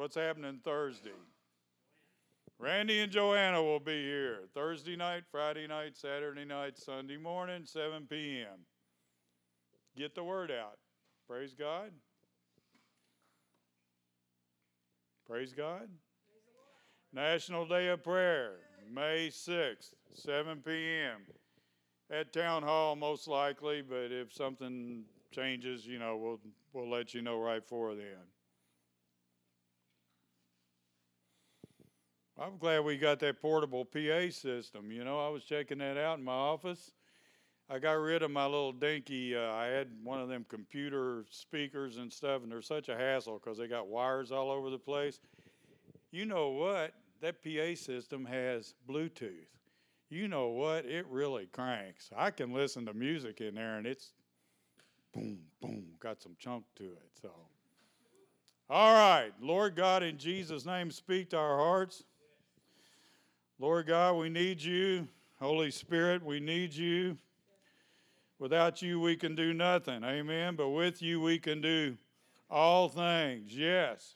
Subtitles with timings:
[0.00, 1.10] What's happening Thursday?
[2.58, 8.06] Randy and Joanna will be here Thursday night, Friday night, Saturday night, Sunday morning, 7
[8.08, 8.64] p.m.
[9.94, 10.78] Get the word out.
[11.28, 11.90] Praise God.
[15.26, 15.90] Praise God.
[17.12, 18.52] National Day of Prayer,
[18.90, 21.26] May 6th, 7 p.m.
[22.10, 26.40] At Town Hall, most likely, but if something changes, you know, we'll,
[26.72, 28.16] we'll let you know right for then.
[32.40, 34.90] I'm glad we got that portable PA system.
[34.90, 36.92] You know, I was checking that out in my office.
[37.68, 39.36] I got rid of my little dinky.
[39.36, 43.38] Uh, I had one of them computer speakers and stuff, and they're such a hassle
[43.38, 45.20] because they got wires all over the place.
[46.12, 46.94] You know what?
[47.20, 49.46] That PA system has Bluetooth.
[50.08, 50.86] You know what?
[50.86, 52.08] It really cranks.
[52.16, 54.14] I can listen to music in there, and it's
[55.12, 57.10] boom, boom, got some chunk to it.
[57.20, 57.30] So,
[58.70, 62.04] all right, Lord God, in Jesus' name, speak to our hearts.
[63.60, 65.06] Lord God, we need you.
[65.38, 67.18] Holy Spirit, we need you.
[68.38, 70.02] Without you, we can do nothing.
[70.02, 70.56] Amen.
[70.56, 71.98] But with you, we can do
[72.48, 73.54] all things.
[73.54, 74.14] Yes.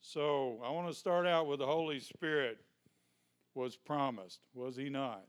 [0.00, 2.58] So I want to start out with the Holy Spirit
[3.54, 5.22] was promised, was he not?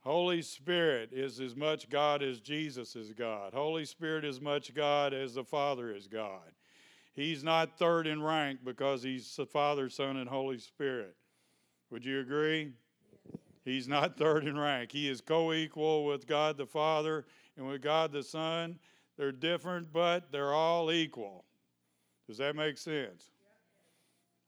[0.00, 3.52] Holy Spirit is as much God as Jesus is God.
[3.54, 6.50] Holy Spirit is much God as the Father is God.
[7.12, 11.16] He's not third in rank because he's the Father, Son, and Holy Spirit.
[11.90, 12.72] Would you agree?
[13.64, 14.92] He's not third in rank.
[14.92, 18.78] He is co equal with God the Father and with God the Son.
[19.16, 21.44] They're different, but they're all equal.
[22.26, 23.30] Does that make sense?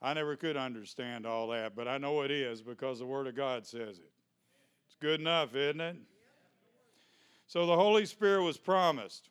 [0.00, 3.36] I never could understand all that, but I know it is because the Word of
[3.36, 4.10] God says it.
[4.86, 5.96] It's good enough, isn't it?
[7.46, 9.28] So the Holy Spirit was promised.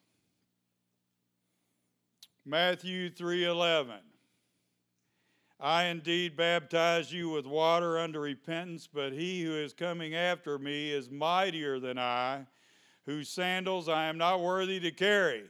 [2.51, 4.01] Matthew 3:11
[5.57, 10.91] I indeed baptize you with water unto repentance, but he who is coming after me
[10.91, 12.47] is mightier than I,
[13.05, 15.45] whose sandals I am not worthy to carry.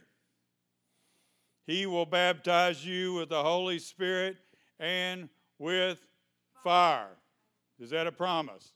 [1.66, 4.36] He will baptize you with the Holy Spirit
[4.78, 6.06] and with
[6.62, 7.16] fire.
[7.80, 8.74] Is that a promise?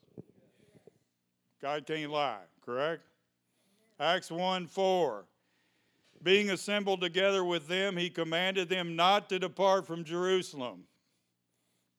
[1.61, 3.03] God can't lie, correct?
[3.97, 5.25] Acts 1 4.
[6.27, 10.83] Being assembled together with them, he commanded them not to depart from Jerusalem,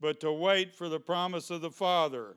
[0.03, 2.37] but to wait for the promise of the Father,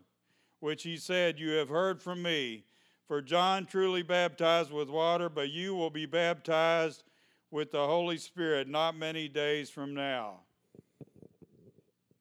[0.62, 2.64] which he said, You have heard from me.
[3.10, 7.04] For John truly baptized with water, but you will be baptized
[7.50, 10.44] with the Holy Spirit not many days from now.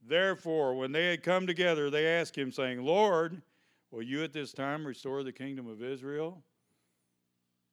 [0.04, 3.40] Therefore, when they had come together, they asked him, saying, Lord,
[3.92, 6.42] will you at this time restore the kingdom of Israel?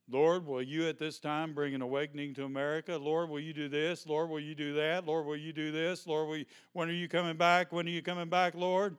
[0.09, 2.97] Lord, will you at this time bring an awakening to America?
[2.97, 4.07] Lord, will you do this?
[4.07, 5.05] Lord, will you do that?
[5.05, 6.07] Lord, will you do this?
[6.07, 7.73] Lord, will you, when are you coming back?
[7.73, 8.95] When are you coming back, Lord?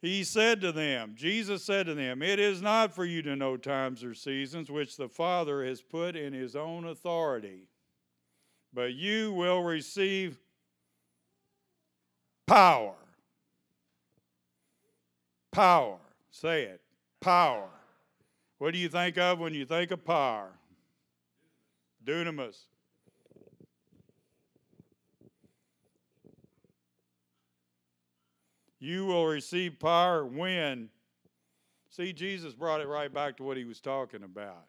[0.00, 3.58] He said to them, Jesus said to them, It is not for you to know
[3.58, 7.68] times or seasons which the Father has put in his own authority,
[8.72, 10.38] but you will receive
[12.46, 12.94] power.
[15.52, 15.98] Power.
[16.30, 16.80] Say it.
[17.20, 17.68] Power
[18.58, 20.50] what do you think of when you think of power?
[22.04, 22.56] Dunamis.
[28.80, 30.90] You will receive power when.
[31.90, 34.66] See, Jesus brought it right back to what he was talking about.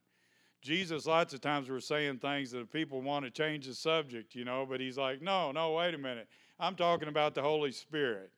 [0.61, 4.43] Jesus, lots of times, we're saying things that people want to change the subject, you
[4.43, 6.27] know, but he's like, no, no, wait a minute.
[6.59, 8.31] I'm talking about the Holy Spirit.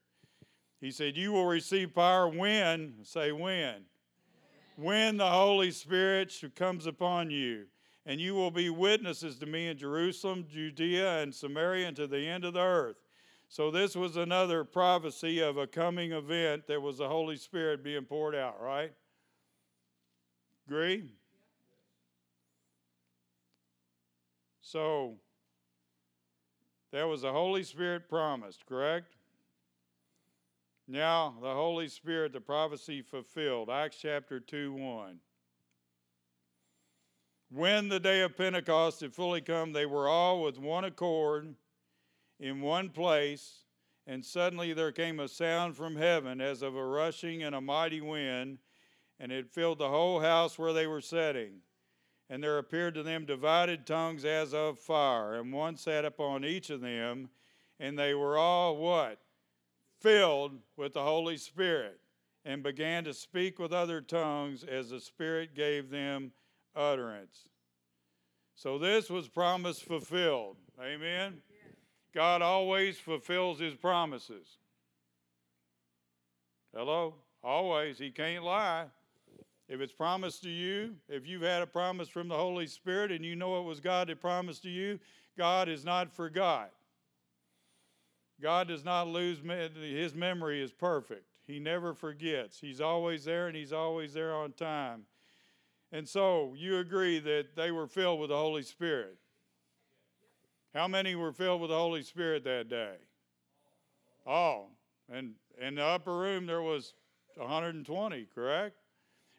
[0.80, 3.86] He said, You will receive power when, say when,
[4.76, 7.66] when the Holy Spirit comes upon you,
[8.06, 12.26] and you will be witnesses to me in Jerusalem, Judea, and Samaria, and to the
[12.26, 12.98] end of the earth.
[13.48, 18.06] So, this was another prophecy of a coming event that was the Holy Spirit being
[18.06, 18.94] poured out, right?
[20.68, 21.12] Agree?
[24.62, 25.16] So,
[26.92, 29.16] that was the Holy Spirit promised, correct?
[30.92, 33.70] Now, the Holy Spirit, the prophecy fulfilled.
[33.70, 35.20] Acts chapter 2 1.
[37.50, 41.56] When the day of Pentecost had fully come, they were all with one accord
[42.42, 43.64] in one place,
[44.06, 48.02] and suddenly there came a sound from heaven as of a rushing and a mighty
[48.02, 48.58] wind,
[49.18, 51.62] and it filled the whole house where they were sitting.
[52.30, 56.70] And there appeared to them divided tongues as of fire, and one sat upon each
[56.70, 57.30] of them,
[57.80, 59.22] and they were all what?
[60.02, 62.00] Filled with the Holy Spirit
[62.44, 66.32] and began to speak with other tongues as the Spirit gave them
[66.76, 67.48] utterance.
[68.56, 70.58] So this was promise fulfilled.
[70.82, 71.42] Amen.
[72.14, 74.58] God always fulfills his promises.
[76.76, 77.16] Hello?
[77.44, 77.98] Always.
[77.98, 78.86] He can't lie.
[79.70, 83.24] If it's promised to you, if you've had a promise from the Holy Spirit and
[83.24, 85.00] you know it was God that promised to you,
[85.38, 86.72] God is not forgot.
[88.42, 89.40] God does not lose,
[89.80, 91.26] his memory is perfect.
[91.46, 92.60] He never forgets.
[92.60, 95.04] He's always there and he's always there on time.
[95.92, 99.18] And so you agree that they were filled with the Holy Spirit.
[100.74, 102.96] How many were filled with the Holy Spirit that day?
[104.26, 104.72] All.
[105.12, 106.94] And in the upper room there was
[107.36, 108.78] 120, correct?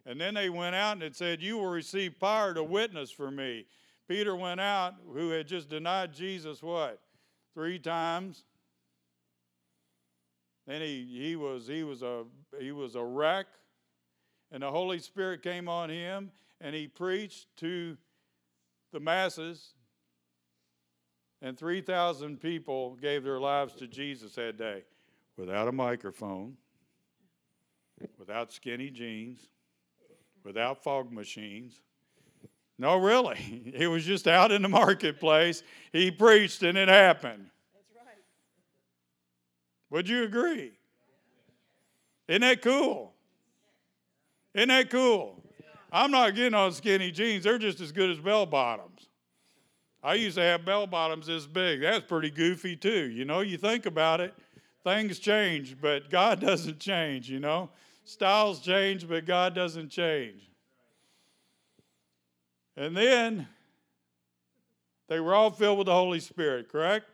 [0.04, 3.30] And then they went out and it said, You will receive power to witness for
[3.30, 3.66] me.
[4.08, 7.00] Peter went out, who had just denied Jesus what?
[7.54, 8.44] Three times.
[10.66, 12.24] Then he, he was he was a
[12.58, 13.46] he was a wreck.
[14.50, 16.30] And the Holy Spirit came on him
[16.60, 17.96] and he preached to
[18.92, 19.74] the masses.
[21.40, 24.84] And 3,000 people gave their lives to Jesus that day
[25.36, 26.56] without a microphone,
[28.18, 29.48] without skinny jeans,
[30.44, 31.80] without fog machines.
[32.78, 33.72] No, really.
[33.74, 35.62] It was just out in the marketplace.
[35.92, 37.46] He preached and it happened.
[39.92, 40.72] Would you agree?
[42.26, 43.12] Isn't that cool?
[44.54, 45.38] Isn't that cool?
[45.92, 47.44] I'm not getting on skinny jeans.
[47.44, 49.08] They're just as good as bell bottoms.
[50.02, 51.82] I used to have bell bottoms this big.
[51.82, 53.10] That's pretty goofy too.
[53.10, 54.32] You know, you think about it,
[54.82, 57.68] things change, but God doesn't change, you know.
[58.04, 60.48] Styles change, but God doesn't change.
[62.78, 63.46] And then
[65.08, 67.11] they were all filled with the Holy Spirit, correct?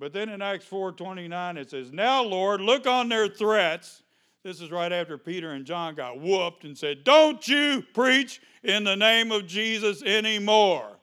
[0.00, 4.02] But then in Acts 4:29 it says, "Now Lord, look on their threats."
[4.42, 8.84] This is right after Peter and John got whooped and said, "Don't you preach in
[8.84, 10.98] the name of Jesus anymore."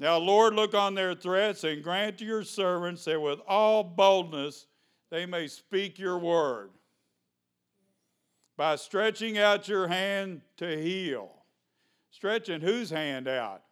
[0.00, 4.66] Now, Lord, look on their threats and grant to your servants that with all boldness
[5.10, 6.72] they may speak your word
[8.56, 11.44] by stretching out your hand to heal.
[12.10, 13.62] Stretching whose hand out?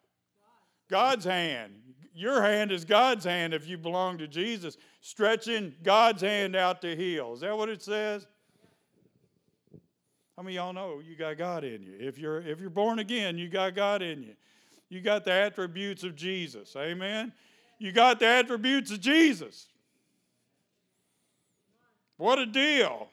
[0.88, 1.72] God's hand.
[2.14, 4.78] Your hand is God's hand if you belong to Jesus.
[5.00, 7.34] Stretching God's hand out to heal.
[7.34, 8.26] Is that what it says?
[10.36, 11.94] How many y'all know you got God in you?
[11.98, 14.34] If you're if you're born again, you got God in you.
[14.88, 16.74] You got the attributes of Jesus.
[16.76, 17.32] Amen.
[17.78, 19.66] You got the attributes of Jesus.
[22.16, 23.08] What a deal.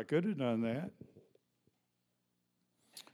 [0.00, 0.92] I could have done that.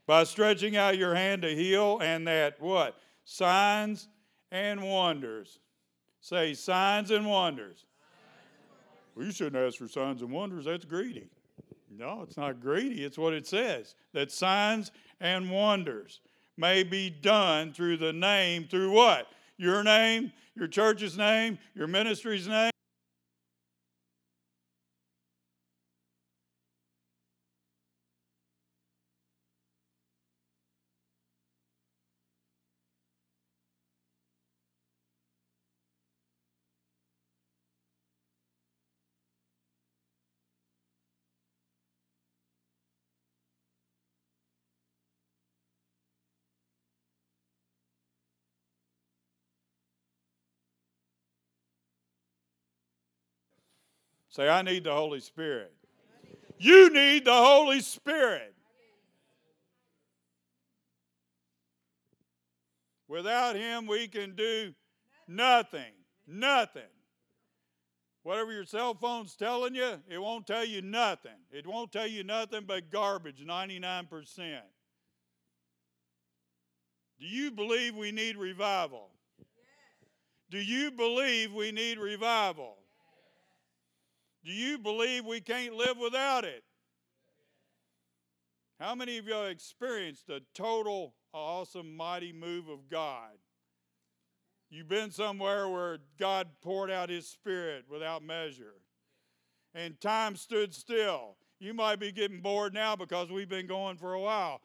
[0.05, 2.97] By stretching out your hand to heal, and that what?
[3.25, 4.07] Signs
[4.53, 5.59] and wonders.
[6.21, 7.83] Say signs and wonders.
[9.13, 10.63] Well, you shouldn't ask for signs and wonders.
[10.63, 11.27] That's greedy.
[11.91, 13.03] No, it's not greedy.
[13.03, 16.21] It's what it says that signs and wonders
[16.55, 19.27] may be done through the name, through what?
[19.57, 22.71] Your name, your church's name, your ministry's name.
[54.37, 55.73] Say, I need the Holy Spirit.
[56.59, 58.53] You need the Holy Spirit.
[63.07, 64.75] Without Him, we can do
[65.27, 65.91] nothing.
[66.27, 66.83] Nothing.
[68.21, 71.31] Whatever your cell phone's telling you, it won't tell you nothing.
[71.51, 74.59] It won't tell you nothing but garbage 99%.
[77.19, 79.09] Do you believe we need revival?
[80.51, 82.77] Do you believe we need revival?
[84.47, 86.63] Do you believe we can't live without it?
[88.79, 93.33] How many of you have experienced a total, awesome, mighty move of God?
[94.69, 98.75] You've been somewhere where God poured out His Spirit without measure,
[99.75, 101.35] and time stood still.
[101.59, 104.61] You might be getting bored now because we've been going for a while,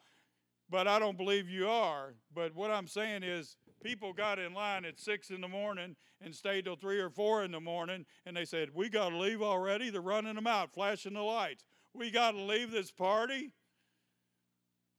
[0.69, 2.13] but I don't believe you are.
[2.33, 6.33] But what I'm saying is, people got in line at six in the morning and
[6.33, 9.41] stayed till three or four in the morning, and they said, We got to leave
[9.41, 9.89] already.
[9.89, 11.65] They're running them out, flashing the lights.
[11.93, 13.53] We got to leave this party.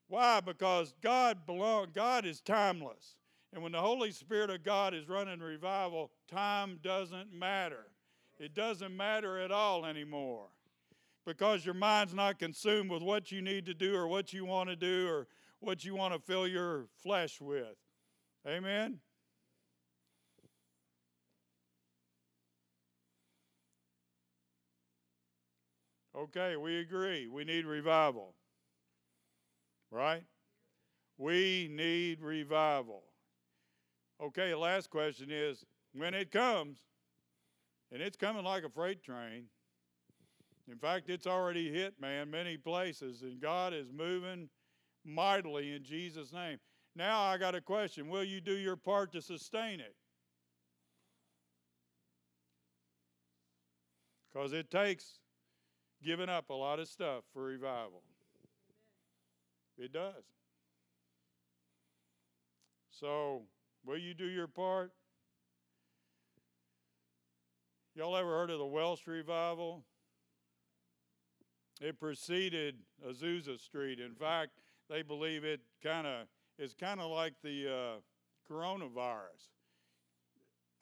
[0.09, 0.41] Why?
[0.41, 3.17] Because God belong, God is timeless.
[3.53, 7.87] And when the Holy Spirit of God is running revival, time doesn't matter.
[8.39, 10.49] It doesn't matter at all anymore
[11.25, 14.69] because your mind's not consumed with what you need to do or what you want
[14.71, 15.29] to do or
[15.61, 17.77] what you want to fill your flesh with.
[18.47, 19.01] Amen?
[26.17, 27.27] Okay, we agree.
[27.27, 28.35] We need revival.
[29.91, 30.23] Right?
[31.19, 33.03] We need revival.
[34.23, 36.79] Okay, last question is when it comes,
[37.93, 39.47] and it's coming like a freight train.
[40.71, 44.49] In fact, it's already hit, man, many places, and God is moving
[45.05, 46.59] mightily in Jesus' name.
[46.97, 49.95] Now I got a question Will you do your part to sustain it?
[54.33, 55.19] Because it takes
[56.05, 58.03] giving up a lot of stuff for revival.
[59.79, 60.25] It does.
[62.91, 63.43] So,
[63.85, 64.93] will you do your part?
[67.95, 69.85] Y'all ever heard of the Welsh revival?
[71.81, 72.77] It preceded
[73.09, 73.99] Azusa Street.
[73.99, 74.53] In fact,
[74.89, 76.27] they believe it kind of
[76.59, 79.49] is kind of like the uh, coronavirus.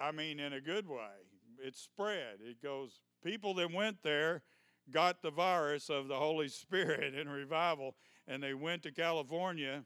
[0.00, 1.26] I mean, in a good way.
[1.64, 2.38] It spread.
[2.40, 3.00] It goes.
[3.24, 4.42] People that went there
[4.90, 7.94] got the virus of the Holy Spirit in revival,
[8.26, 9.84] and they went to California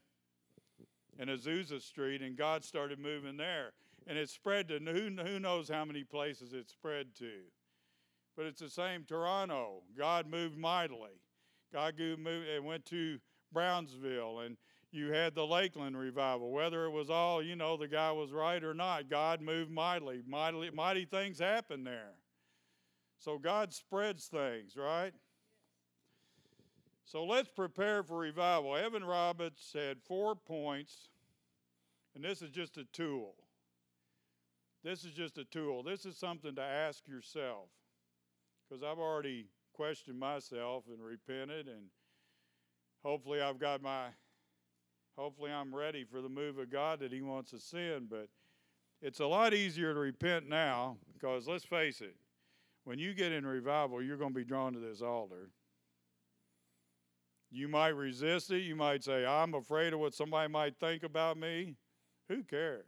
[1.19, 3.73] and Azusa Street, and God started moving there.
[4.07, 7.33] And it spread to who, who knows how many places it spread to.
[8.37, 9.83] But it's the same Toronto.
[9.99, 11.21] God moved mightily.
[11.73, 13.19] God moved, went to
[13.53, 14.57] Brownsville, and
[14.97, 16.51] you had the Lakeland revival.
[16.51, 20.23] Whether it was all, you know, the guy was right or not, God moved mightily.
[20.27, 22.15] Mightily, mighty things happened there.
[23.19, 25.13] So God spreads things, right?
[27.05, 28.77] So let's prepare for revival.
[28.77, 31.09] Evan Roberts had four points,
[32.15, 33.35] and this is just a tool.
[34.83, 35.83] This is just a tool.
[35.83, 37.69] This is something to ask yourself.
[38.69, 41.87] Because I've already questioned myself and repented, and
[43.05, 44.07] hopefully I've got my,
[45.17, 48.11] hopefully I'm ready for the move of God that He wants to send.
[48.11, 48.29] But
[49.03, 52.17] it's a lot easier to repent now because let's face it,
[52.85, 55.51] when you get in revival, you're going to be drawn to this altar.
[57.51, 58.61] You might resist it.
[58.61, 61.75] You might say, I'm afraid of what somebody might think about me.
[62.29, 62.85] Who cares?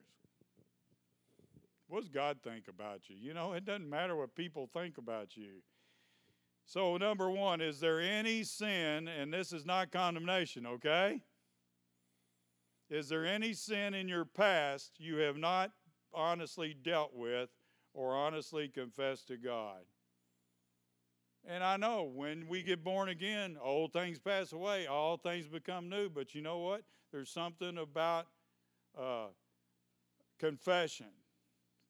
[1.89, 3.17] What does God think about you?
[3.19, 5.63] You know, it doesn't matter what people think about you.
[6.67, 11.23] So, number one, is there any sin, and this is not condemnation, okay?
[12.91, 15.73] Is there any sin in your past you have not
[16.15, 17.51] honestly dealt with
[17.95, 19.83] or honestly confessed to God.
[21.47, 25.89] And I know when we get born again, old things pass away, all things become
[25.89, 26.09] new.
[26.09, 26.83] But you know what?
[27.11, 28.27] There's something about
[28.99, 29.29] uh,
[30.39, 31.07] confession.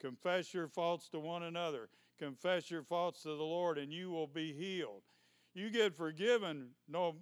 [0.00, 1.88] Confess your faults to one another.
[2.18, 5.02] Confess your faults to the Lord, and you will be healed.
[5.54, 7.16] You get forgiven, no,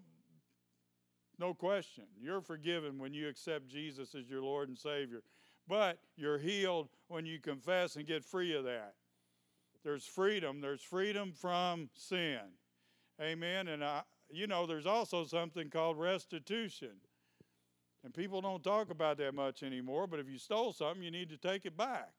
[1.39, 2.05] no question.
[2.21, 5.23] You're forgiven when you accept Jesus as your Lord and Savior
[5.69, 8.95] but you're healed when you confess and get free of that.
[9.85, 10.61] There's freedom.
[10.61, 12.41] There's freedom from sin.
[13.21, 13.69] Amen.
[13.69, 16.91] And I, you know, there's also something called restitution.
[18.05, 21.31] And people don't talk about that much anymore, but if you stole something, you need
[21.31, 22.11] to take it back.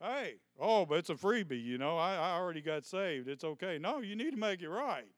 [0.00, 3.28] Hey, oh, but it's a freebie, you know, I, I already got saved.
[3.28, 3.78] It's okay.
[3.80, 5.08] No, you need to make it right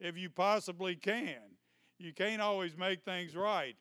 [0.00, 1.56] if you possibly can.
[1.98, 3.76] You can't always make things right.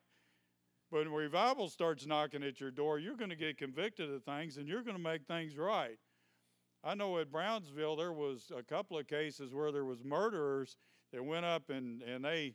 [0.91, 4.57] But when revival starts knocking at your door, you're going to get convicted of things
[4.57, 5.97] and you're going to make things right.
[6.83, 10.77] I know at Brownsville there was a couple of cases where there was murderers
[11.11, 12.53] that went up and, and they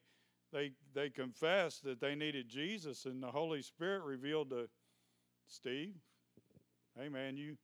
[0.53, 4.69] they they confessed that they needed Jesus and the Holy Spirit revealed to
[5.47, 5.95] Steve,
[6.99, 7.57] hey man, you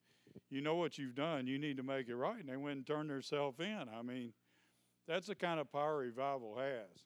[0.50, 1.46] you know what you've done.
[1.46, 2.38] You need to make it right.
[2.38, 3.86] And they went and turned themselves in.
[3.96, 4.32] I mean,
[5.06, 7.02] that's the kind of power revival has.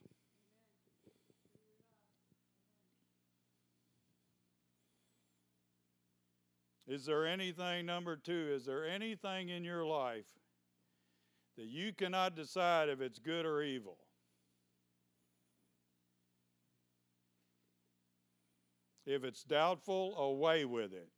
[6.90, 10.26] Is there anything, number two, is there anything in your life
[11.56, 13.96] that you cannot decide if it's good or evil?
[19.06, 21.08] If it's doubtful, away with it.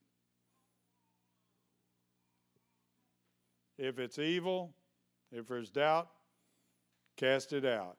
[3.78, 4.74] If it's evil,
[5.30, 6.08] if there's doubt,
[7.16, 7.96] cast it out.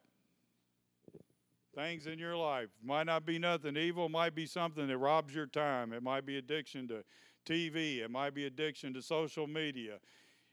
[1.75, 5.47] Things in your life might not be nothing evil, might be something that robs your
[5.47, 5.91] time.
[5.91, 7.03] It might be addiction to
[7.45, 9.97] TV, it might be addiction to social media.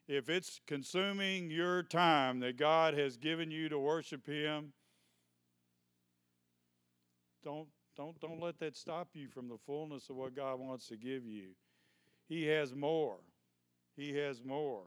[0.08, 4.72] If it's consuming your time that God has given you to worship Him,
[7.44, 10.96] don't Don't, don't let that stop you from the fullness of what God wants to
[10.96, 11.50] give you.
[12.28, 13.18] He has more.
[13.96, 14.84] He has more.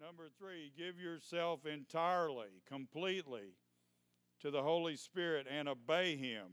[0.00, 3.56] Number three, give yourself entirely, completely
[4.40, 6.46] to the Holy Spirit and obey Him.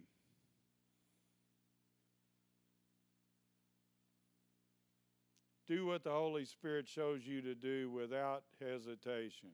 [5.68, 9.50] Do what the Holy Spirit shows you to do without hesitation.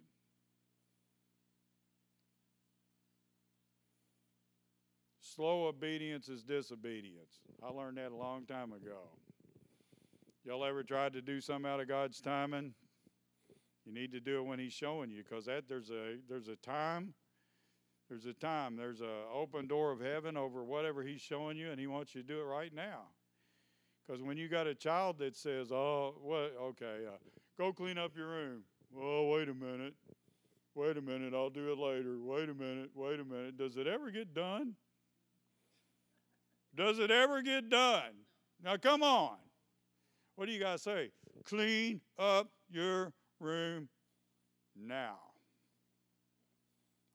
[5.19, 7.39] Slow obedience is disobedience.
[7.63, 9.09] I learned that a long time ago.
[10.43, 12.73] Y'all ever tried to do something out of God's timing?
[13.91, 16.55] You need to do it when He's showing you, because that there's a there's a
[16.55, 17.13] time,
[18.09, 21.79] there's a time, there's a open door of heaven over whatever He's showing you, and
[21.79, 23.01] He wants you to do it right now.
[24.07, 26.53] Because when you got a child that says, "Oh, what?
[26.61, 27.17] Okay, uh,
[27.57, 29.95] go clean up your room." Well, wait a minute.
[30.73, 31.33] Wait a minute.
[31.33, 32.17] I'll do it later.
[32.17, 32.91] Wait a minute.
[32.95, 33.57] Wait a minute.
[33.57, 34.75] Does it ever get done?
[36.73, 38.13] Does it ever get done?
[38.63, 39.35] Now, come on.
[40.37, 41.11] What do you guys say?
[41.43, 43.89] Clean up your room
[44.75, 45.17] now.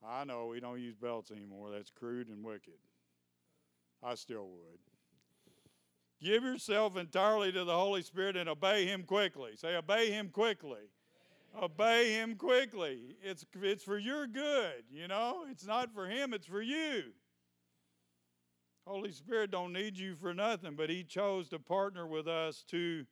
[0.05, 1.71] I know we don't use belts anymore.
[1.71, 2.79] That's crude and wicked.
[4.03, 4.79] I still would.
[6.21, 9.51] Give yourself entirely to the Holy Spirit and obey Him quickly.
[9.55, 10.91] Say, obey Him quickly.
[11.61, 13.15] Obey Him quickly.
[13.21, 15.45] It's, it's for your good, you know?
[15.49, 17.03] It's not for Him, it's for you.
[18.85, 23.05] Holy Spirit don't need you for nothing, but He chose to partner with us to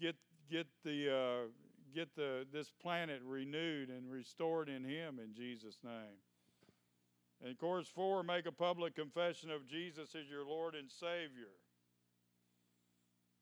[0.00, 0.16] get
[0.50, 1.46] get the uh,
[1.94, 6.18] get the this planet renewed and restored in Him in Jesus' name.
[7.44, 11.52] And course, four, make a public confession of Jesus as your Lord and Savior.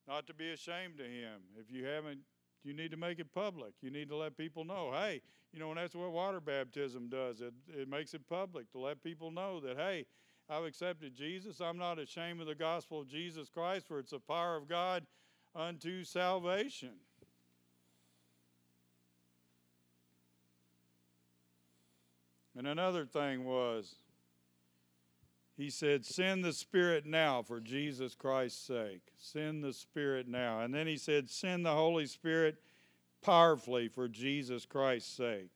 [0.09, 1.41] Not to be ashamed of Him.
[1.57, 2.21] If you haven't,
[2.65, 3.75] you need to make it public.
[3.81, 5.21] You need to let people know, hey,
[5.53, 7.41] you know, and that's what water baptism does.
[7.41, 10.07] It, it makes it public to let people know that, hey,
[10.49, 11.61] I've accepted Jesus.
[11.61, 15.07] I'm not ashamed of the gospel of Jesus Christ, for it's the power of God
[15.55, 16.95] unto salvation.
[22.57, 23.97] And another thing was,
[25.57, 29.03] he said, Send the Spirit now for Jesus Christ's sake.
[29.19, 30.61] Send the Spirit now.
[30.61, 32.57] And then he said, Send the Holy Spirit
[33.23, 35.51] powerfully for Jesus Christ's sake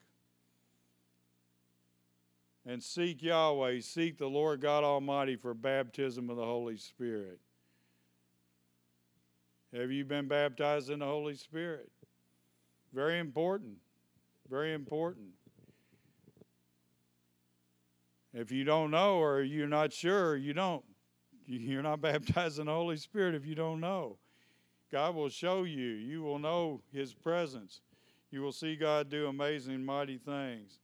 [2.66, 7.38] and seek Yahweh, seek the Lord God Almighty for baptism of the Holy Spirit.
[9.72, 11.90] Have you been baptized in the Holy Spirit?
[12.92, 13.76] Very important.
[14.50, 15.28] Very important.
[18.36, 20.84] If you don't know or you're not sure, you don't.
[21.46, 24.18] You're not baptized in the Holy Spirit if you don't know.
[24.92, 25.86] God will show you.
[25.86, 27.80] You will know His presence.
[28.30, 30.78] You will see God do amazing, mighty things.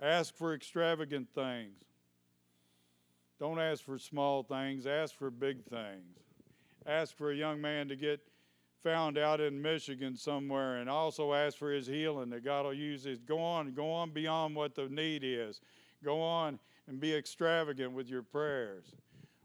[0.00, 1.78] Ask for extravagant things.
[3.40, 6.18] Don't ask for small things, ask for big things.
[6.86, 8.20] Ask for a young man to get
[8.82, 13.04] found out in Michigan somewhere and also ask for his healing that God will use
[13.04, 15.60] his go on, go on beyond what the need is.
[16.04, 18.84] Go on and be extravagant with your prayers.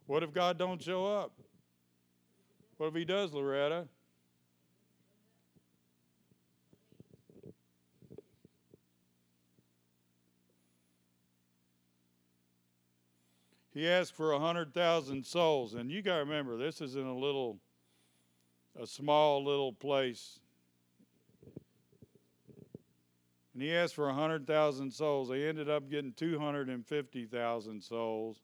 [0.07, 1.33] What if God don't show up?
[2.77, 3.87] What if he does, Loretta?
[13.77, 17.05] he asked for a hundred thousand souls, and you got to remember this is in
[17.05, 17.59] a little,
[18.81, 20.39] a small little place.
[23.53, 25.29] And he asked for a hundred thousand souls.
[25.29, 28.41] They ended up getting two hundred and fifty thousand souls.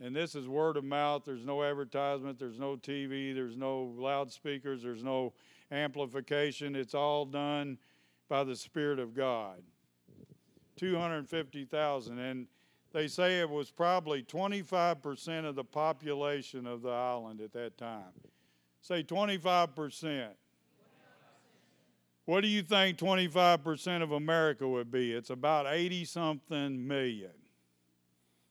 [0.00, 1.22] And this is word of mouth.
[1.24, 2.38] There's no advertisement.
[2.38, 3.34] There's no TV.
[3.34, 4.82] There's no loudspeakers.
[4.82, 5.32] There's no
[5.70, 6.76] amplification.
[6.76, 7.78] It's all done
[8.28, 9.62] by the Spirit of God.
[10.76, 12.18] 250,000.
[12.18, 12.46] And
[12.92, 18.12] they say it was probably 25% of the population of the island at that time.
[18.84, 20.26] Say 25%.
[22.26, 25.10] What do you think 25% of America would be?
[25.12, 27.30] It's about 80 something million.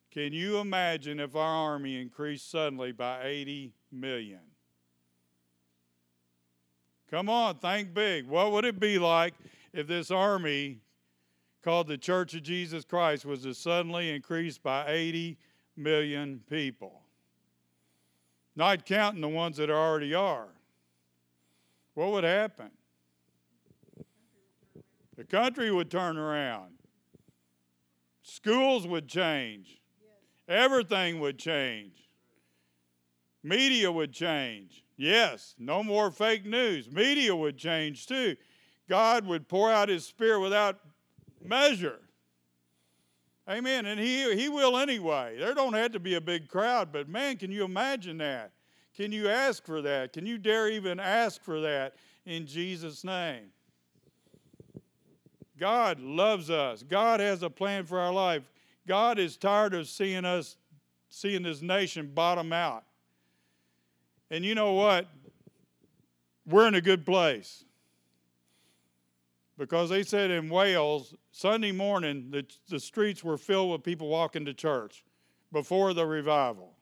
[0.10, 4.39] Can you imagine if our army increased suddenly by 80 million?
[7.12, 8.26] Come on, think big.
[8.26, 9.36] What would it be like
[9.72, 10.80] if this army
[11.63, 15.38] called the Church of Jesus Christ was to suddenly increase by 80
[15.78, 17.02] million people.
[18.55, 20.49] Not counting the ones that already are.
[21.95, 22.71] What would happen?
[25.15, 26.73] The country would turn around.
[28.21, 29.81] Schools would change.
[30.47, 32.09] Everything would change.
[33.43, 34.83] Media would change.
[34.95, 36.89] Yes, no more fake news.
[36.89, 38.35] Media would change too.
[38.87, 40.79] God would pour out His Spirit without
[41.43, 41.99] measure.
[43.49, 43.86] Amen.
[43.86, 45.38] And he, he will anyway.
[45.38, 48.51] There don't have to be a big crowd, but man, can you imagine that?
[48.95, 50.13] Can you ask for that?
[50.13, 53.45] Can you dare even ask for that in Jesus' name?
[55.60, 56.84] God loves us.
[56.84, 58.43] God has a plan for our life.
[58.88, 60.58] God is tired of seeing us,
[61.10, 62.84] seeing this nation bottom out.
[64.29, 65.08] And you know what?
[66.45, 67.63] We're in a good place.
[69.57, 74.45] Because they said in Wales, Sunday morning, the, the streets were filled with people walking
[74.45, 75.03] to church
[75.51, 76.73] before the revival.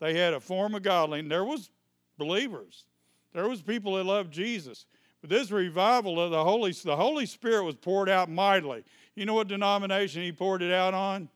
[0.00, 1.30] They had a form of godliness.
[1.30, 1.70] There was
[2.18, 2.84] believers.
[3.32, 4.86] There was people that loved Jesus.
[5.20, 8.84] But this revival of the Holy, the Holy Spirit was poured out mightily.
[9.14, 11.28] You know what denomination he poured it out on?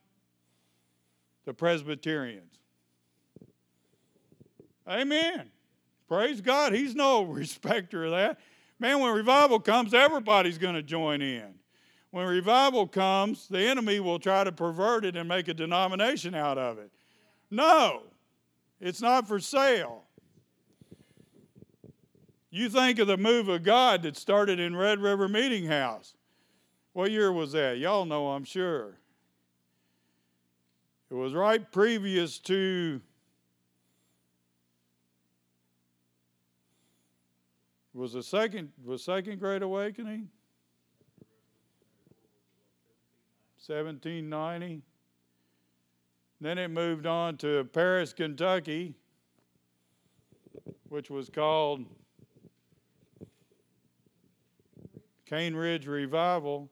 [1.45, 2.59] The Presbyterians.
[4.89, 5.51] Amen.
[6.09, 6.73] Praise God.
[6.73, 8.41] He's no respecter of that.
[8.79, 11.55] Man, when revival comes, everybody's going to join in.
[12.11, 16.59] When revival comes, the enemy will try to pervert it and make a denomination out
[16.59, 16.91] of it.
[17.51, 18.03] No,
[18.81, 20.05] it's not for sale.
[22.51, 26.15] You think of the move of God that started in Red River Meeting House.
[26.93, 27.79] What year was that?
[27.79, 28.99] Y'all know, I'm sure.
[31.11, 33.01] It was right previous to
[37.97, 40.29] was the second was second great awakening?
[43.67, 44.83] 1790
[46.41, 48.95] then it moved on to paris kentucky
[50.89, 51.85] which was called
[55.27, 56.71] cane ridge revival.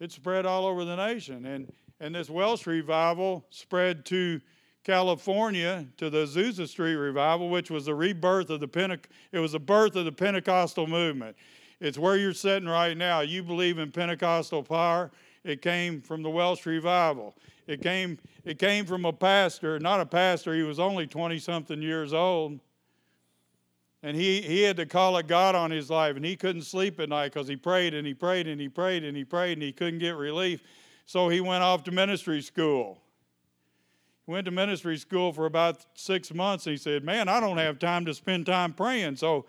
[0.00, 4.40] It spread all over the nation and and this welsh revival spread to
[4.84, 9.52] California to the Azusa Street revival, which was the rebirth of the Pente- it was
[9.52, 11.36] the birth of the Pentecostal movement.
[11.80, 13.20] It's where you're sitting right now.
[13.20, 15.10] You believe in Pentecostal power.
[15.44, 17.34] It came from the Welsh revival.
[17.66, 21.80] It came it came from a pastor, not a pastor, he was only 20 something
[21.80, 22.58] years old.
[24.04, 26.98] And he, he had to call it God on his life, and he couldn't sleep
[26.98, 29.62] at night because he prayed and he prayed and he prayed and he prayed and
[29.62, 30.60] he couldn't get relief.
[31.06, 33.01] So he went off to ministry school
[34.26, 36.66] went to ministry school for about six months.
[36.66, 39.16] And he said, Man, I don't have time to spend time praying.
[39.16, 39.46] So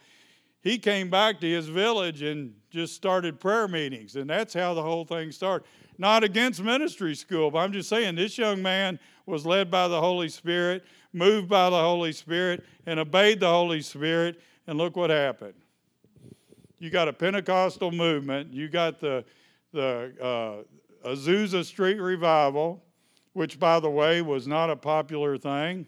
[0.62, 4.16] he came back to his village and just started prayer meetings.
[4.16, 5.68] And that's how the whole thing started.
[5.98, 10.00] Not against ministry school, but I'm just saying this young man was led by the
[10.00, 14.42] Holy Spirit, moved by the Holy Spirit, and obeyed the Holy Spirit.
[14.66, 15.54] And look what happened.
[16.80, 19.24] You got a Pentecostal movement, you got the,
[19.72, 22.84] the uh, Azusa Street Revival
[23.34, 25.88] which, by the way, was not a popular thing.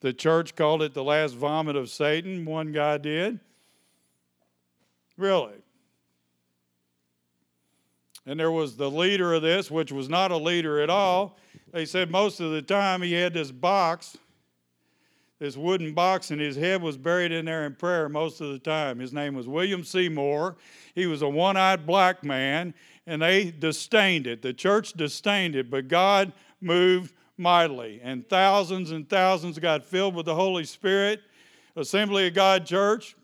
[0.00, 3.40] The church called it the last vomit of Satan, one guy did.
[5.16, 5.54] Really.
[8.26, 11.38] And there was the leader of this, which was not a leader at all.
[11.72, 14.18] They said most of the time he had this box,
[15.38, 18.58] this wooden box, and his head was buried in there in prayer most of the
[18.58, 18.98] time.
[18.98, 20.56] His name was William Seymour.
[20.94, 22.74] He was a one eyed black man,
[23.06, 24.42] and they disdained it.
[24.42, 30.26] The church disdained it, but God moved mightily, and thousands and thousands got filled with
[30.26, 31.20] the Holy Spirit.
[31.76, 33.14] Assembly of God Church,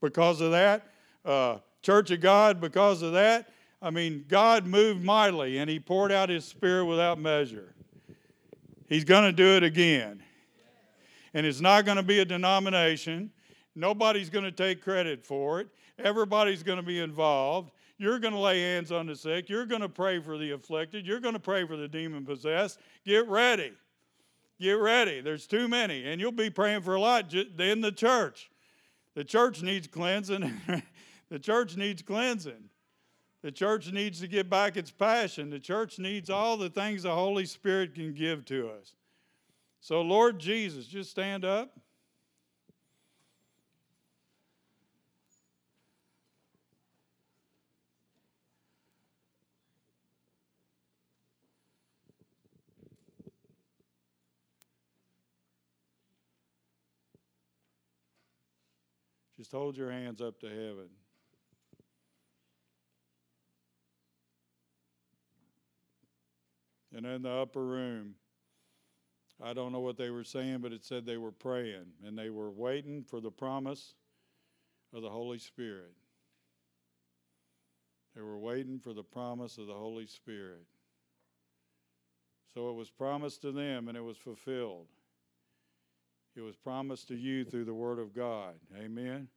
[0.00, 0.86] because of that.
[1.24, 3.50] Uh, church of God, because of that.
[3.82, 7.74] I mean, God moved mightily, and He poured out His Spirit without measure.
[8.88, 10.22] He's going to do it again.
[11.34, 13.30] And it's not going to be a denomination.
[13.74, 15.68] Nobody's going to take credit for it.
[15.98, 17.70] Everybody's going to be involved.
[17.98, 19.48] You're going to lay hands on the sick.
[19.48, 21.06] You're going to pray for the afflicted.
[21.06, 22.78] You're going to pray for the demon possessed.
[23.04, 23.72] Get ready.
[24.60, 25.20] Get ready.
[25.20, 26.04] There's too many.
[26.04, 28.50] And you'll be praying for a lot in the church.
[29.14, 30.52] The church needs cleansing.
[31.28, 32.70] the church needs cleansing.
[33.42, 35.50] The church needs to get back its passion.
[35.50, 38.94] The church needs all the things the Holy Spirit can give to us.
[39.80, 41.76] So, Lord Jesus, just stand up.
[59.52, 60.88] Hold your hands up to heaven.
[66.94, 68.14] And in the upper room,
[69.42, 72.30] I don't know what they were saying, but it said they were praying and they
[72.30, 73.94] were waiting for the promise
[74.94, 75.92] of the Holy Spirit.
[78.14, 80.64] They were waiting for the promise of the Holy Spirit.
[82.54, 84.86] So it was promised to them and it was fulfilled.
[86.36, 88.54] It was promised to you through the Word of God.
[88.78, 89.28] Amen.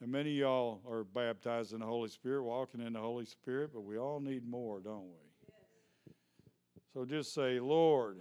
[0.00, 3.70] And many of y'all are baptized in the Holy Spirit, walking in the Holy Spirit,
[3.72, 6.12] but we all need more, don't we?
[6.92, 8.18] So just say, Lord,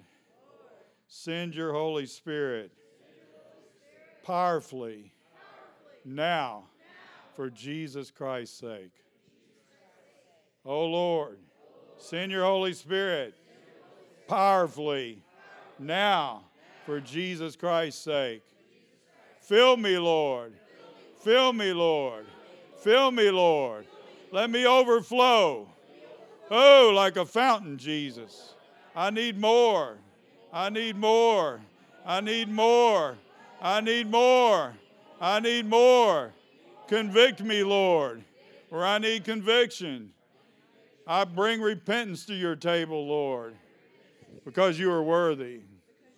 [1.08, 2.72] send your Holy Spirit
[4.24, 5.14] powerfully
[6.04, 6.66] now
[7.36, 8.92] for Jesus Christ's sake.
[10.66, 11.38] Oh Lord,
[11.98, 13.36] send your Holy Spirit
[14.28, 15.22] powerfully
[15.78, 16.44] now
[16.86, 18.44] for Jesus Christ's sake.
[19.42, 20.54] Fill me, Lord.
[21.26, 22.28] Fill me, Lord.
[22.78, 23.88] Fill me, Lord.
[24.32, 25.68] Let me overflow.
[26.52, 28.54] Oh, like a fountain, Jesus.
[28.96, 29.98] I need more.
[30.54, 31.62] I need more.
[32.06, 33.18] I need more.
[33.60, 34.76] I need more.
[35.20, 36.32] I need more.
[36.88, 38.24] Convict me, Lord,
[38.70, 40.12] where I need conviction.
[41.08, 43.56] I bring repentance to your table, Lord,
[44.46, 45.62] because you are worthy.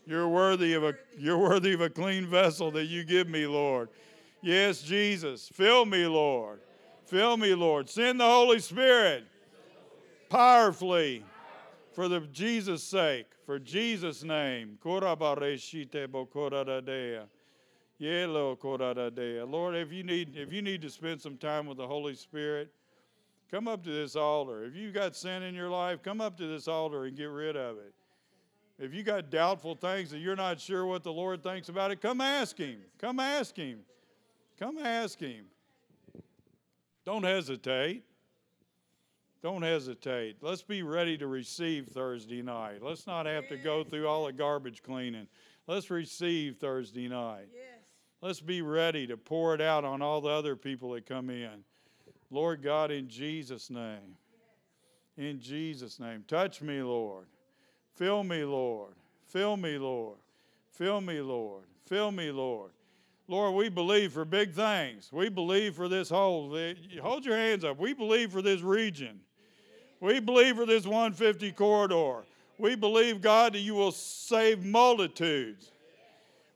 [0.06, 3.88] You're worthy of a you're worthy of a clean vessel that you give me, Lord.
[4.48, 5.50] Yes, Jesus.
[5.52, 6.62] Fill me, Lord.
[7.06, 7.90] Fill me, Lord.
[7.90, 9.26] Send the Holy Spirit
[10.30, 11.26] powerfully
[11.92, 14.80] for the Jesus' sake, for Jesus' name.
[14.82, 15.36] Lord,
[19.76, 22.72] if you need if you need to spend some time with the Holy Spirit,
[23.52, 24.64] come up to this altar.
[24.64, 27.58] If you've got sin in your life, come up to this altar and get rid
[27.58, 27.94] of it.
[28.80, 32.00] If you got doubtful things that you're not sure what the Lord thinks about it,
[32.00, 32.78] come ask Him.
[32.98, 33.80] Come ask Him.
[34.60, 35.46] Come ask Him.
[37.06, 38.04] Don't hesitate.
[39.44, 40.38] Don't hesitate.
[40.42, 42.82] Let's be ready to receive Thursday night.
[42.82, 45.28] Let's not have to go through all the garbage cleaning.
[45.68, 47.48] Let's receive Thursday night.
[47.54, 47.86] Yes.
[48.22, 51.64] Let's be ready to pour it out on all the other people that come in.
[52.32, 54.18] Lord God, in Jesus' name.
[55.18, 56.24] In Jesus' name.
[56.28, 57.28] Touch me, Lord.
[57.96, 58.94] Fill me, Lord.
[59.28, 60.18] Fill me, Lord.
[60.72, 61.64] Fill me, Lord.
[61.86, 62.72] Fill me, Lord.
[63.28, 65.10] Lord, we believe for big things.
[65.12, 66.58] We believe for this whole,
[67.02, 67.78] hold your hands up.
[67.78, 69.20] We believe for this region.
[70.00, 72.24] We believe for this 150 corridor.
[72.58, 75.72] We believe, God, that you will save multitudes.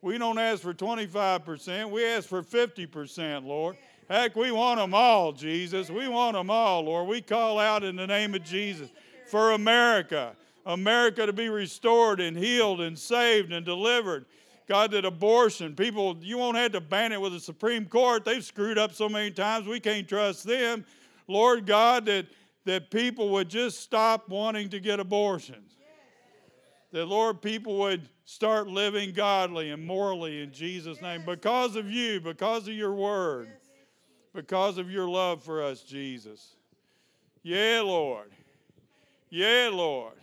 [0.02, 3.78] We don't ask for 25%, we ask for 50%, Lord.
[4.10, 5.90] Heck, we want them all, Jesus.
[5.90, 7.08] We want them all, Lord.
[7.08, 8.90] We call out in the name of Jesus
[9.28, 10.36] for America.
[10.66, 14.26] America to be restored and healed and saved and delivered.
[14.72, 18.24] God, that abortion, people, you won't have to ban it with the Supreme Court.
[18.24, 20.86] They've screwed up so many times, we can't trust them.
[21.28, 22.28] Lord God, that,
[22.64, 25.74] that people would just stop wanting to get abortions.
[26.94, 32.22] That, Lord, people would start living godly and morally in Jesus' name because of you,
[32.22, 33.50] because of your word,
[34.34, 36.56] because of your love for us, Jesus.
[37.44, 38.32] Yeah, Lord.
[39.30, 40.14] Yeah, Lord.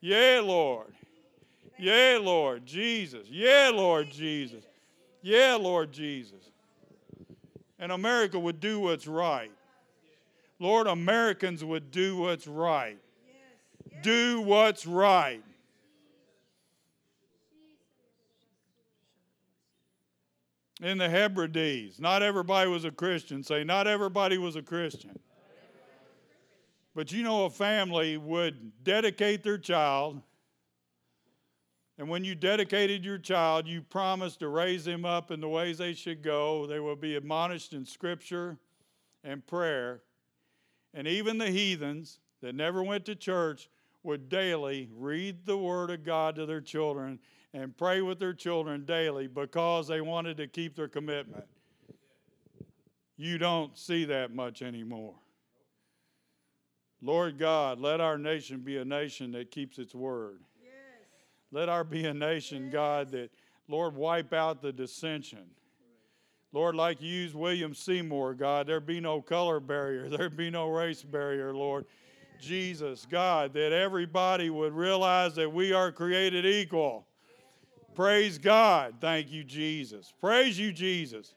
[0.00, 0.94] Yeah, Lord.
[1.78, 3.28] Yeah, Lord Jesus.
[3.30, 4.64] Yeah, Lord Jesus.
[5.22, 6.50] Yeah, Lord Jesus.
[7.78, 9.52] And America would do what's right.
[10.58, 12.98] Lord, Americans would do what's right.
[14.02, 15.42] Do what's right.
[20.80, 23.42] In the Hebrides, not everybody was a Christian.
[23.42, 25.18] Say, not everybody was a Christian.
[26.94, 30.20] But you know, a family would dedicate their child,
[31.98, 35.78] and when you dedicated your child, you promised to raise them up in the ways
[35.78, 36.64] they should go.
[36.64, 38.56] They will be admonished in Scripture
[39.24, 40.02] and prayer.
[40.94, 43.68] And even the heathens that never went to church
[44.04, 47.18] would daily read the Word of God to their children
[47.52, 51.44] and pray with their children daily because they wanted to keep their commitment.
[53.16, 55.16] You don't see that much anymore.
[57.02, 60.42] Lord God, let our nation be a nation that keeps its word.
[61.50, 62.70] Let our be a nation.
[62.70, 63.30] God, that,
[63.68, 65.44] Lord, wipe out the dissension.
[66.52, 70.68] Lord, like you used William Seymour, God, there be no color barrier, there be no
[70.68, 71.86] race barrier, Lord.
[72.40, 77.04] Jesus, God, that everybody would realize that we are created equal.
[77.96, 78.94] Praise God.
[79.00, 80.12] Thank you, Jesus.
[80.20, 81.34] Praise you, Jesus.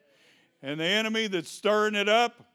[0.62, 2.46] And the enemy that's stirring it up,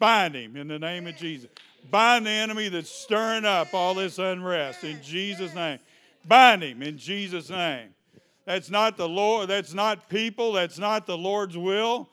[0.00, 1.48] bind him in the name of Jesus.
[1.88, 5.78] Bind the enemy that's stirring up all this unrest in Jesus' name.
[6.26, 7.88] Bind him in Jesus' name.
[8.44, 12.08] That's not the Lord, that's not people, that's not the Lord's will.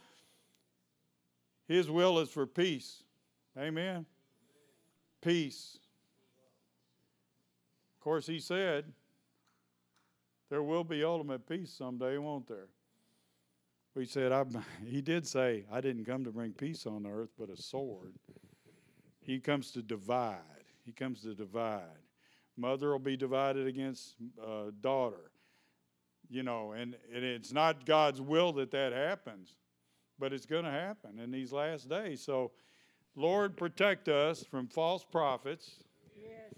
[1.67, 3.03] His will is for peace.
[3.57, 4.05] Amen.
[5.21, 5.77] Peace.
[7.97, 8.85] Of course, he said
[10.49, 12.67] there will be ultimate peace someday, won't there?
[13.97, 14.45] He said, I,
[14.85, 18.13] he did say, I didn't come to bring peace on earth, but a sword.
[19.21, 20.37] He comes to divide.
[20.85, 21.83] He comes to divide.
[22.59, 25.31] Mother will be divided against uh, daughter.
[26.29, 29.55] You know, and, and it's not God's will that that happens,
[30.19, 32.21] but it's going to happen in these last days.
[32.21, 32.51] So,
[33.15, 35.71] Lord, protect us from false prophets.
[36.15, 36.53] Yes.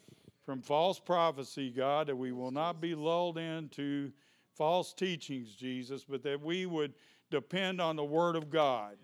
[0.45, 4.11] from false prophecy, God, that we will not be lulled into
[4.55, 6.93] false teachings, Jesus, but that we would
[7.29, 8.97] depend on the Word of God.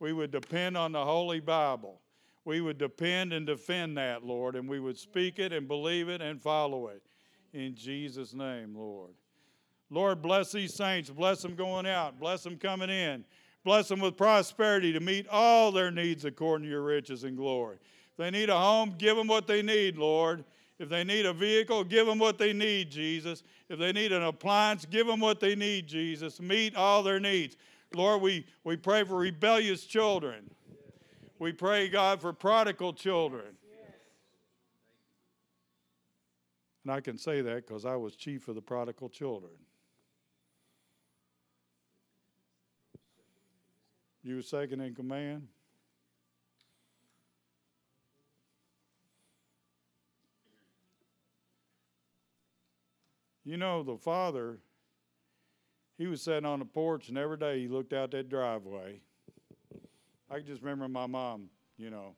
[0.00, 2.00] We would depend on the Holy Bible.
[2.46, 6.22] We would depend and defend that, Lord, and we would speak it and believe it
[6.22, 7.02] and follow it.
[7.52, 9.10] In Jesus' name, Lord.
[9.90, 11.10] Lord, bless these saints.
[11.10, 12.20] Bless them going out.
[12.20, 13.24] Bless them coming in.
[13.64, 17.78] Bless them with prosperity to meet all their needs according to your riches and glory.
[18.12, 20.44] If they need a home, give them what they need, Lord.
[20.78, 23.42] If they need a vehicle, give them what they need, Jesus.
[23.68, 26.40] If they need an appliance, give them what they need, Jesus.
[26.40, 27.56] Meet all their needs.
[27.92, 30.48] Lord, we, we pray for rebellious children.
[31.38, 33.56] We pray, God, for prodigal children.
[36.84, 39.52] And I can say that because I was chief of the prodigal children.
[44.22, 45.48] You were second in command?
[53.44, 54.58] You know, the father,
[55.96, 59.00] he was sitting on the porch, and every day he looked out that driveway.
[60.30, 62.16] I can just remember my mom, you know.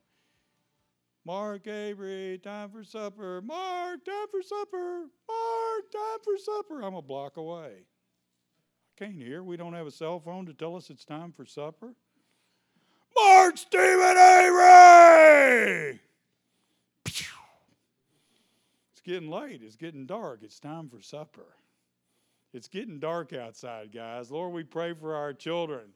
[1.25, 3.43] Mark Avery, time for supper.
[3.43, 5.07] Mark, time for supper.
[5.29, 6.83] Mark, time for supper.
[6.83, 7.73] I'm a block away.
[7.77, 9.43] I can't hear.
[9.43, 11.95] We don't have a cell phone to tell us it's time for supper.
[13.15, 16.01] Mark Stephen Avery!
[17.05, 19.61] It's getting late.
[19.63, 20.41] It's getting dark.
[20.43, 21.57] It's time for supper.
[22.55, 24.31] It's getting dark outside, guys.
[24.31, 25.93] Lord, we pray for our children.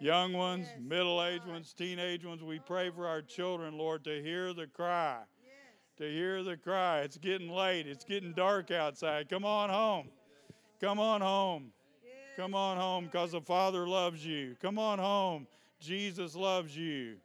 [0.00, 2.92] Young ones, yes, middle aged ones, teenage ones, we pray oh.
[2.92, 5.18] for our children, Lord, to hear the cry.
[5.96, 7.00] To hear the cry.
[7.00, 7.88] It's getting late.
[7.88, 9.28] It's getting dark outside.
[9.28, 10.08] Come on home.
[10.80, 11.72] Come on home.
[12.36, 14.54] Come on home because the Father loves you.
[14.62, 15.48] Come on home.
[15.80, 17.16] Jesus loves you.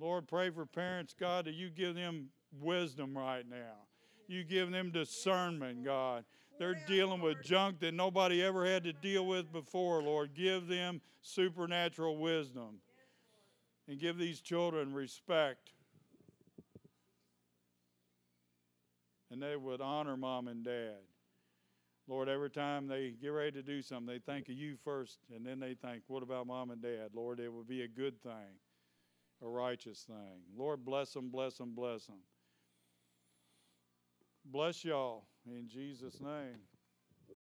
[0.00, 3.86] Lord, pray for parents, God, that you give them wisdom right now.
[4.26, 6.24] You give them discernment, God.
[6.58, 10.34] They're dealing with junk that nobody ever had to deal with before, Lord.
[10.34, 12.80] Give them supernatural wisdom.
[13.88, 15.72] And give these children respect.
[19.30, 21.00] And they would honor mom and dad.
[22.06, 25.44] Lord, every time they get ready to do something, they think of you first, and
[25.44, 27.10] then they think, what about mom and dad?
[27.14, 28.58] Lord, it would be a good thing,
[29.42, 30.42] a righteous thing.
[30.56, 32.18] Lord, bless them, bless them, bless them.
[34.44, 36.73] Bless y'all in Jesus' name.